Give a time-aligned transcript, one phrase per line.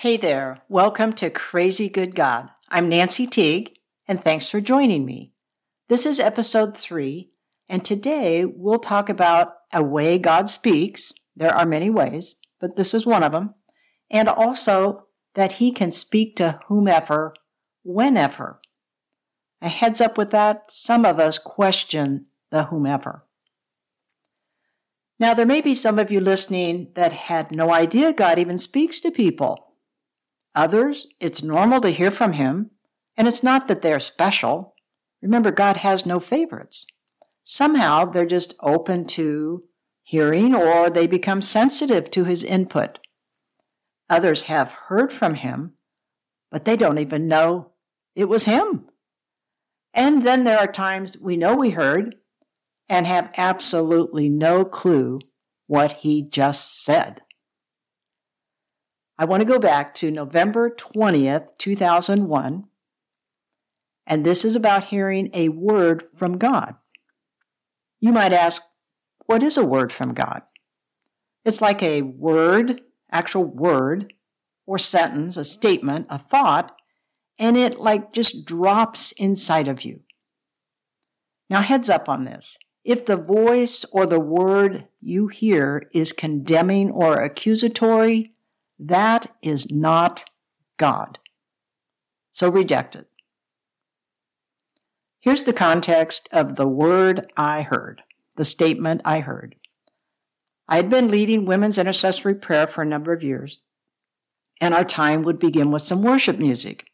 [0.00, 2.50] Hey there, welcome to Crazy Good God.
[2.68, 5.32] I'm Nancy Teague, and thanks for joining me.
[5.88, 7.30] This is episode three,
[7.66, 11.14] and today we'll talk about a way God speaks.
[11.34, 13.54] There are many ways, but this is one of them,
[14.10, 17.32] and also that He can speak to whomever,
[17.82, 18.60] whenever.
[19.62, 23.24] A heads up with that, some of us question the whomever.
[25.18, 29.00] Now, there may be some of you listening that had no idea God even speaks
[29.00, 29.65] to people.
[30.56, 32.70] Others, it's normal to hear from Him,
[33.16, 34.74] and it's not that they're special.
[35.22, 36.86] Remember, God has no favorites.
[37.44, 39.62] Somehow they're just open to
[40.02, 42.98] hearing or they become sensitive to His input.
[44.10, 45.74] Others have heard from Him,
[46.50, 47.72] but they don't even know
[48.14, 48.86] it was Him.
[49.92, 52.16] And then there are times we know we heard,
[52.88, 55.20] and have absolutely no clue
[55.66, 57.20] what he just said.
[59.18, 62.64] I want to go back to November 20th, 2001,
[64.06, 66.74] and this is about hearing a word from God.
[67.98, 68.62] You might ask,
[69.24, 70.42] what is a word from God?
[71.46, 74.12] It's like a word, actual word,
[74.66, 76.76] or sentence, a statement, a thought,
[77.38, 80.00] and it like just drops inside of you.
[81.48, 82.58] Now, heads up on this.
[82.84, 88.34] If the voice or the word you hear is condemning or accusatory,
[88.78, 90.24] that is not
[90.78, 91.18] God.
[92.30, 93.08] So reject it.
[95.20, 98.02] Here's the context of the word I heard,
[98.36, 99.56] the statement I heard.
[100.68, 103.58] I had been leading women's intercessory prayer for a number of years,
[104.60, 106.86] and our time would begin with some worship music.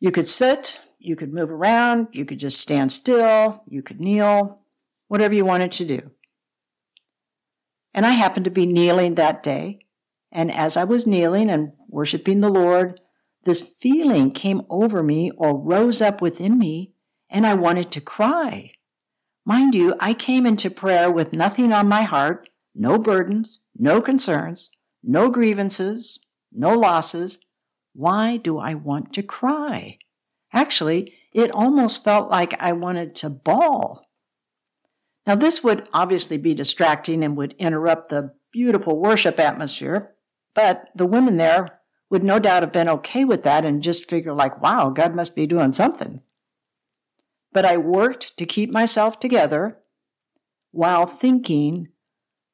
[0.00, 4.62] You could sit, you could move around, you could just stand still, you could kneel,
[5.08, 6.10] whatever you wanted to do.
[7.92, 9.80] And I happened to be kneeling that day.
[10.32, 13.00] And as I was kneeling and worshiping the Lord,
[13.44, 16.92] this feeling came over me or rose up within me,
[17.28, 18.72] and I wanted to cry.
[19.44, 24.70] Mind you, I came into prayer with nothing on my heart, no burdens, no concerns,
[25.02, 26.20] no grievances,
[26.52, 27.38] no losses.
[27.94, 29.98] Why do I want to cry?
[30.52, 34.06] Actually, it almost felt like I wanted to bawl.
[35.26, 40.14] Now, this would obviously be distracting and would interrupt the beautiful worship atmosphere,
[40.54, 41.80] but the women there
[42.10, 45.36] would no doubt have been okay with that and just figure, like, wow, God must
[45.36, 46.20] be doing something.
[47.52, 49.78] But I worked to keep myself together
[50.72, 51.88] while thinking,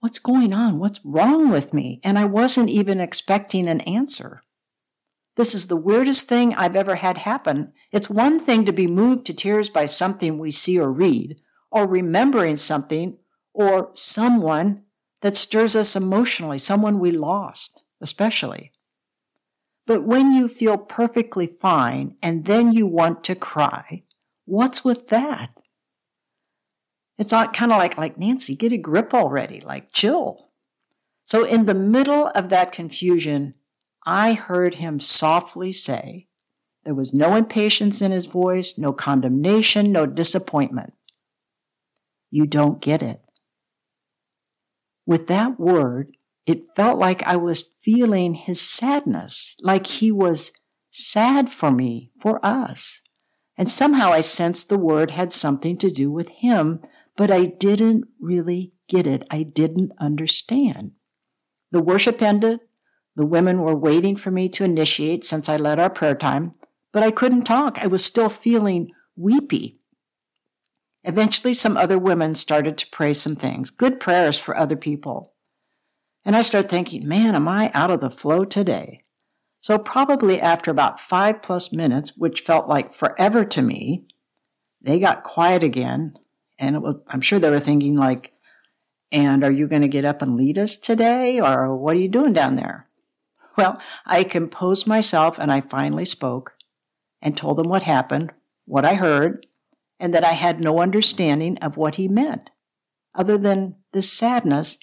[0.00, 0.78] what's going on?
[0.78, 2.00] What's wrong with me?
[2.04, 4.42] And I wasn't even expecting an answer.
[5.36, 7.72] This is the weirdest thing I've ever had happen.
[7.90, 11.40] It's one thing to be moved to tears by something we see or read,
[11.70, 13.18] or remembering something
[13.52, 14.82] or someone
[15.22, 17.73] that stirs us emotionally, someone we lost,
[18.04, 18.70] especially.
[19.86, 24.04] But when you feel perfectly fine and then you want to cry,
[24.44, 25.50] what's with that?
[27.18, 30.50] It's kind of like, like Nancy, get a grip already, like chill.
[31.24, 33.54] So in the middle of that confusion,
[34.04, 36.28] I heard him softly say,
[36.84, 40.92] there was no impatience in his voice, no condemnation, no disappointment.
[42.30, 43.22] You don't get it.
[45.06, 46.16] With that word,
[46.46, 50.52] it felt like I was feeling his sadness, like he was
[50.90, 53.00] sad for me, for us.
[53.56, 56.80] And somehow I sensed the word had something to do with him,
[57.16, 59.26] but I didn't really get it.
[59.30, 60.92] I didn't understand.
[61.70, 62.60] The worship ended.
[63.16, 66.54] The women were waiting for me to initiate since I led our prayer time,
[66.92, 67.78] but I couldn't talk.
[67.78, 69.78] I was still feeling weepy.
[71.04, 75.33] Eventually, some other women started to pray some things, good prayers for other people.
[76.24, 79.02] And I start thinking, man, am I out of the flow today?
[79.60, 84.06] So, probably after about five plus minutes, which felt like forever to me,
[84.80, 86.18] they got quiet again.
[86.58, 88.32] And was, I'm sure they were thinking, like,
[89.10, 91.40] and are you going to get up and lead us today?
[91.40, 92.88] Or what are you doing down there?
[93.56, 96.54] Well, I composed myself and I finally spoke
[97.22, 98.32] and told them what happened,
[98.66, 99.46] what I heard,
[100.00, 102.50] and that I had no understanding of what he meant,
[103.14, 104.76] other than this sadness,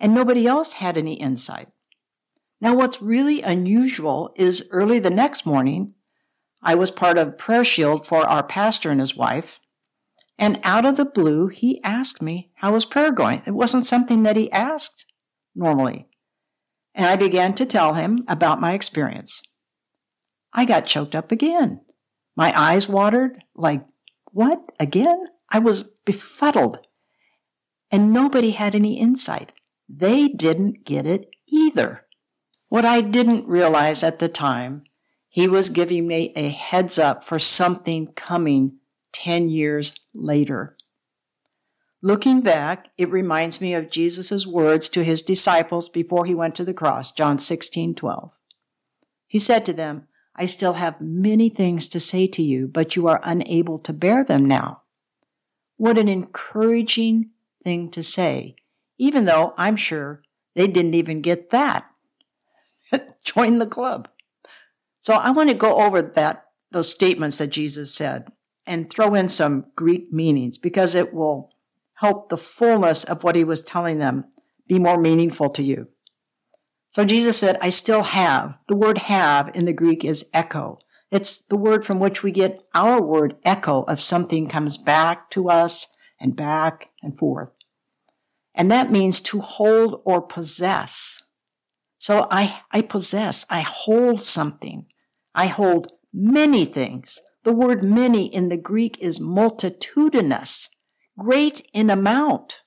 [0.00, 1.68] and nobody else had any insight.
[2.60, 5.94] Now, what's really unusual is early the next morning,
[6.62, 9.60] I was part of Prayer Shield for our pastor and his wife,
[10.38, 13.42] and out of the blue, he asked me how was prayer going.
[13.46, 15.04] It wasn't something that he asked
[15.54, 16.08] normally
[16.98, 19.40] and I began to tell him about my experience.
[20.52, 21.80] I got choked up again.
[22.36, 23.86] My eyes watered, like,
[24.32, 24.60] what?
[24.80, 25.26] Again?
[25.50, 26.80] I was befuddled.
[27.92, 29.52] And nobody had any insight.
[29.88, 32.04] They didn't get it either.
[32.68, 34.84] What I didn't realize at the time,
[35.28, 38.78] he was giving me a heads up for something coming
[39.12, 40.76] 10 years later.
[42.02, 46.64] Looking back, it reminds me of Jesus' words to his disciples before he went to
[46.64, 48.30] the cross, John 16, 12.
[49.26, 50.06] He said to them,
[50.36, 54.22] I still have many things to say to you, but you are unable to bear
[54.22, 54.82] them now.
[55.76, 57.30] What an encouraging
[57.64, 58.54] thing to say,
[58.98, 60.22] even though I'm sure
[60.54, 61.86] they didn't even get that.
[63.24, 64.08] Join the club.
[65.00, 68.30] So I want to go over that those statements that Jesus said
[68.66, 71.50] and throw in some Greek meanings because it will
[71.94, 74.26] help the fullness of what he was telling them
[74.66, 75.88] be more meaningful to you.
[76.88, 78.54] So Jesus said, I still have.
[78.68, 80.78] The word have in the Greek is echo.
[81.10, 85.48] It's the word from which we get our word echo of something comes back to
[85.48, 85.86] us
[86.20, 87.50] and back and forth.
[88.58, 91.22] And that means to hold or possess.
[91.98, 94.86] So I, I possess, I hold something.
[95.34, 97.18] I hold many things.
[97.44, 100.68] The word many in the Greek is multitudinous
[101.18, 102.62] great in amount.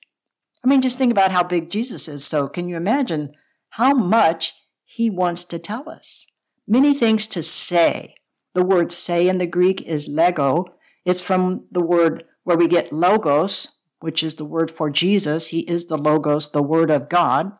[0.64, 2.24] I mean, just think about how big Jesus is.
[2.24, 3.32] So, can you imagine
[3.70, 4.54] how much
[4.84, 6.26] he wants to tell us?
[6.68, 8.14] Many things to say.
[8.54, 10.66] The word say in the Greek is lego.
[11.04, 13.68] It's from the word where we get logos,
[14.02, 15.48] which is the word for Jesus.
[15.48, 17.52] He is the logos, the word of God.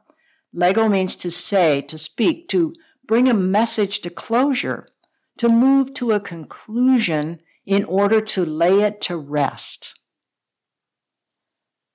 [0.53, 2.75] Lego means to say, to speak, to
[3.07, 4.87] bring a message to closure,
[5.39, 9.99] to move to a conclusion in order to lay it to rest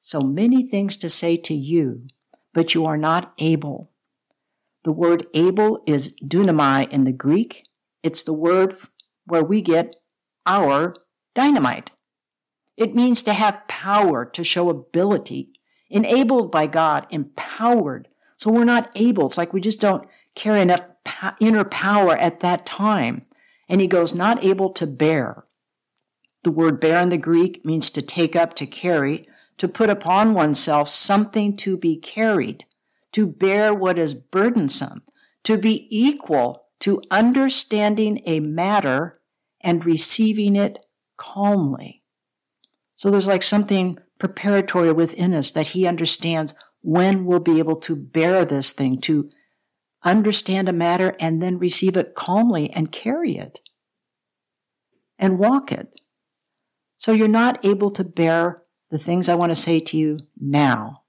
[0.07, 2.07] so many things to say to you,
[2.53, 3.91] but you are not able.
[4.85, 7.63] The word able is dunamai in the Greek.
[8.03, 8.77] It's the word
[9.25, 9.97] where we get
[10.45, 10.95] our
[11.35, 11.91] dynamite.
[12.77, 15.49] It means to have power, to show ability,
[15.89, 18.07] enabled by God, empowered.
[18.37, 19.25] So we're not able.
[19.25, 20.81] It's like we just don't carry enough
[21.39, 23.23] inner power at that time.
[23.67, 25.45] And he goes, not able to bear.
[26.43, 29.25] The word bear in the Greek means to take up, to carry
[29.57, 32.65] to put upon oneself something to be carried,
[33.11, 35.01] to bear what is burdensome,
[35.43, 39.19] to be equal to understanding a matter
[39.61, 40.85] and receiving it
[41.17, 42.03] calmly.
[42.97, 47.95] So there's like something preparatory within us that he understands when we'll be able to
[47.95, 49.29] bear this thing, to
[50.03, 53.61] understand a matter and then receive it calmly and carry it
[55.19, 55.99] and walk it.
[56.97, 61.03] So you're not able to bear the things I want to say to you now.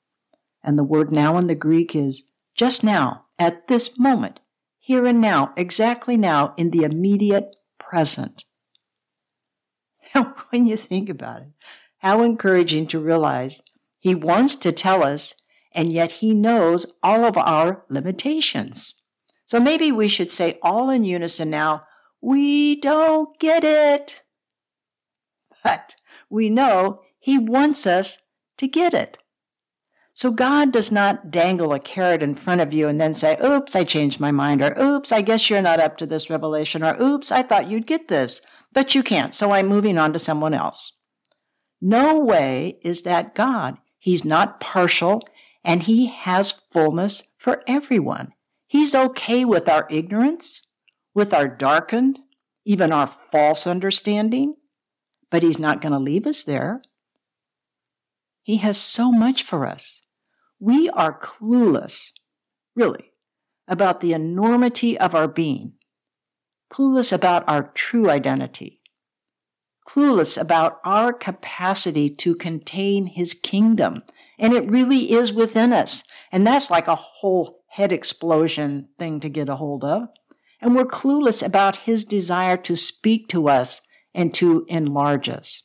[0.62, 2.24] And the word now in the Greek is
[2.54, 4.40] just now, at this moment,
[4.78, 8.44] here and now, exactly now, in the immediate present.
[10.50, 11.48] when you think about it,
[11.98, 13.62] how encouraging to realize
[13.98, 15.34] he wants to tell us,
[15.72, 18.94] and yet he knows all of our limitations.
[19.44, 21.84] So maybe we should say all in unison now,
[22.20, 24.22] we don't get it.
[25.64, 25.96] But
[26.30, 28.18] we know he wants us
[28.58, 29.18] to get it.
[30.14, 33.76] So God does not dangle a carrot in front of you and then say, oops,
[33.76, 37.00] I changed my mind, or oops, I guess you're not up to this revelation, or
[37.00, 38.42] oops, I thought you'd get this,
[38.72, 40.92] but you can't, so I'm moving on to someone else.
[41.80, 43.78] No way is that God.
[43.98, 45.22] He's not partial,
[45.64, 48.32] and He has fullness for everyone.
[48.66, 50.62] He's okay with our ignorance,
[51.14, 52.20] with our darkened,
[52.64, 54.54] even our false understanding,
[55.30, 56.82] but He's not going to leave us there.
[58.42, 60.02] He has so much for us.
[60.58, 62.12] We are clueless,
[62.74, 63.12] really,
[63.68, 65.74] about the enormity of our being,
[66.72, 68.77] clueless about our true identity,
[69.88, 74.02] clueless about our capacity to contain His kingdom.
[74.38, 76.04] And it really is within us.
[76.30, 80.08] And that's like a whole head explosion thing to get a hold of.
[80.60, 83.80] And we're clueless about His desire to speak to us
[84.14, 85.62] and to enlarge us.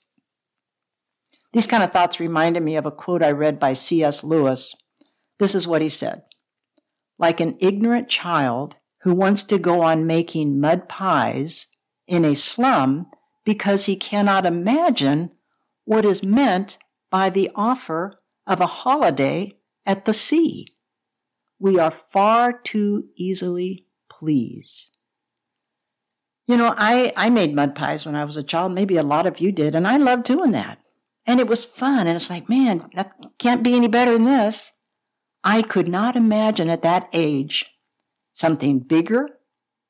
[1.51, 4.23] These kind of thoughts reminded me of a quote I read by C.S.
[4.23, 4.75] Lewis.
[5.39, 6.23] This is what he said
[7.19, 11.67] Like an ignorant child who wants to go on making mud pies
[12.07, 13.07] in a slum
[13.43, 15.31] because he cannot imagine
[15.85, 16.77] what is meant
[17.11, 19.53] by the offer of a holiday
[19.85, 20.67] at the sea.
[21.59, 24.97] We are far too easily pleased.
[26.47, 28.73] You know, I, I made mud pies when I was a child.
[28.73, 30.79] Maybe a lot of you did, and I loved doing that.
[31.25, 32.05] And it was fun.
[32.05, 34.73] And it's like, man, that can't be any better than this.
[35.43, 37.65] I could not imagine at that age
[38.33, 39.29] something bigger,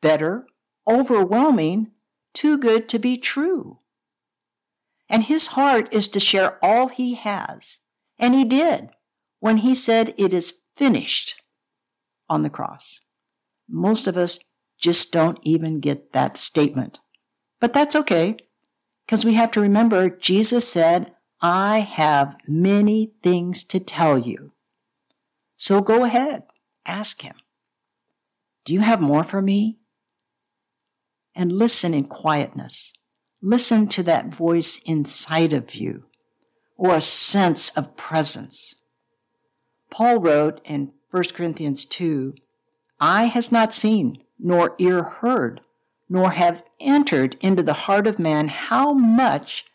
[0.02, 0.46] better,
[0.88, 1.92] overwhelming,
[2.34, 3.80] too good to be true.
[5.10, 7.80] And his heart is to share all he has.
[8.18, 8.90] And he did
[9.40, 11.42] when he said, It is finished
[12.30, 13.02] on the cross.
[13.70, 14.40] Most of us
[14.78, 17.00] just don't even get that statement.
[17.60, 18.38] But that's okay,
[19.06, 24.54] because we have to remember Jesus said, I have many things to tell you.
[25.58, 26.44] So go ahead,
[26.86, 27.36] ask him.
[28.66, 29.78] Do you have more for me?
[31.36, 32.94] And listen in quietness.
[33.42, 36.06] Listen to that voice inside of you
[36.78, 38.76] or a sense of presence.
[39.90, 42.36] Paul wrote in 1 Corinthians 2
[43.00, 45.62] Eye has not seen, nor ear heard,
[46.10, 49.66] nor have entered into the heart of man how much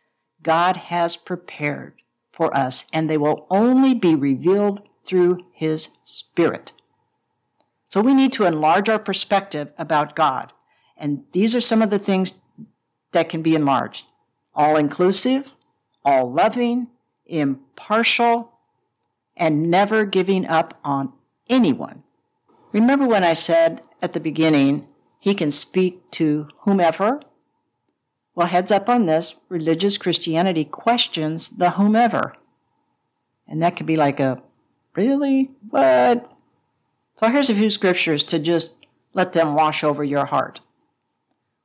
[0.42, 1.94] God has prepared
[2.32, 6.72] for us, and they will only be revealed through His Spirit.
[7.88, 10.52] So we need to enlarge our perspective about God.
[10.98, 12.34] And these are some of the things
[13.12, 14.04] that can be enlarged
[14.54, 15.54] all inclusive,
[16.04, 16.88] all loving,
[17.26, 18.52] impartial,
[19.36, 21.12] and never giving up on
[21.48, 22.02] anyone.
[22.72, 24.88] Remember when I said at the beginning,
[25.20, 27.20] he can speak to whomever?
[28.34, 32.34] Well, heads up on this religious Christianity questions the whomever.
[33.46, 34.42] And that could be like a,
[34.96, 35.50] really?
[35.70, 36.30] What?
[37.16, 40.60] So here's a few scriptures to just let them wash over your heart.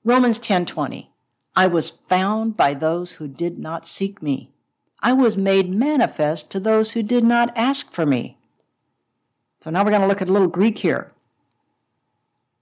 [0.05, 1.07] Romans 10:20
[1.55, 4.51] I was found by those who did not seek me.
[4.99, 8.37] I was made manifest to those who did not ask for me.
[9.61, 11.13] So now we're going to look at a little Greek here.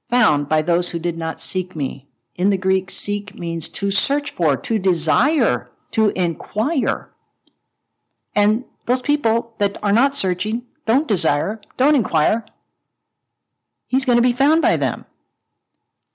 [0.10, 2.06] Found by those who did not seek me.
[2.36, 7.10] In the Greek, seek means to search for, to desire, to inquire.
[8.36, 12.46] And those people that are not searching, don't desire, don't inquire,
[13.88, 15.06] he's going to be found by them.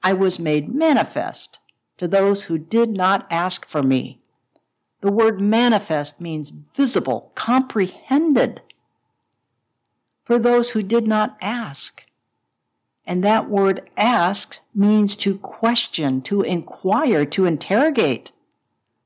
[0.07, 1.59] I was made manifest
[1.97, 4.21] to those who did not ask for me.
[5.01, 8.61] The word manifest means visible, comprehended
[10.23, 12.05] for those who did not ask.
[13.05, 18.31] And that word ask means to question, to inquire, to interrogate.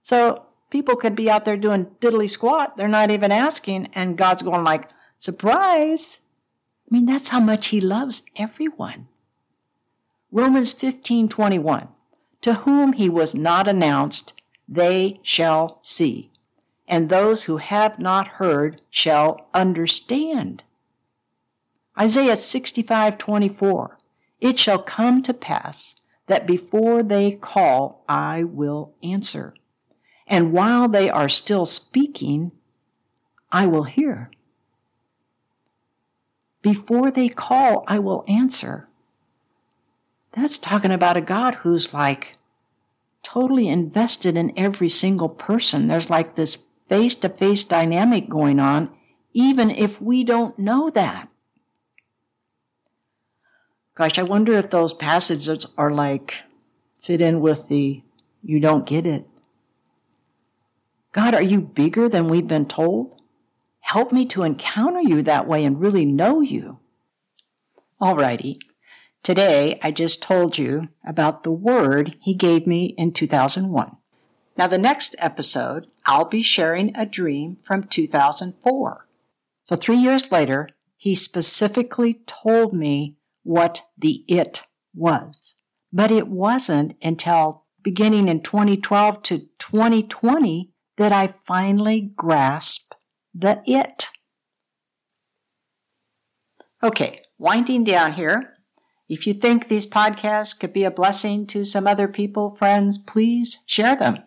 [0.03, 2.77] So people could be out there doing diddly squat.
[2.77, 3.89] They're not even asking.
[3.95, 6.21] And God's going like, surprise.
[6.87, 9.09] I mean, that's how much he loves everyone.
[10.33, 11.89] Romans 15:21
[12.41, 14.33] to whom he was not announced,
[14.69, 16.31] they shall see,
[16.89, 20.63] and those who have not heard shall understand.
[21.99, 23.97] Isaiah 65:24
[24.41, 25.97] It shall come to pass
[26.27, 29.55] that before they call I will answer
[30.31, 32.53] and while they are still speaking
[33.51, 34.31] I will hear
[36.63, 38.89] Before they call I will answer
[40.33, 42.37] that's talking about a God who's like
[43.23, 45.89] totally invested in every single person.
[45.89, 46.59] There's like this
[46.89, 48.91] face to face dynamic going on,
[49.33, 51.29] even if we don't know that.
[53.95, 56.37] Gosh, I wonder if those passages are like
[57.03, 58.03] fit in with the
[58.43, 59.27] you don't get it.
[61.13, 63.21] God, are you bigger than we've been told?
[63.81, 66.79] Help me to encounter you that way and really know you.
[68.01, 68.61] Alrighty.
[69.23, 73.97] Today, I just told you about the word he gave me in 2001.
[74.57, 79.07] Now, the next episode, I'll be sharing a dream from 2004.
[79.65, 84.63] So, three years later, he specifically told me what the it
[84.95, 85.57] was.
[85.93, 92.95] But it wasn't until beginning in 2012 to 2020 that I finally grasped
[93.35, 94.09] the it.
[96.83, 98.55] Okay, winding down here,
[99.11, 103.65] if you think these podcasts could be a blessing to some other people, friends, please
[103.67, 104.23] share them.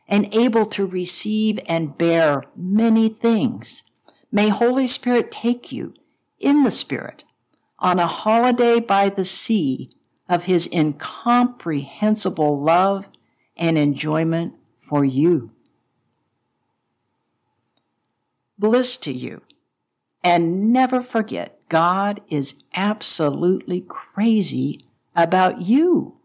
[0.10, 3.84] and able to receive and bear many things.
[4.30, 5.94] May Holy Spirit take you
[6.38, 7.24] in the Spirit
[7.80, 9.90] on a holiday by the sea
[10.28, 13.06] of His incomprehensible love
[13.56, 15.52] and enjoyment for you
[18.58, 19.42] bliss to you.
[20.24, 24.86] And never forget, God is absolutely crazy
[25.16, 26.17] about you.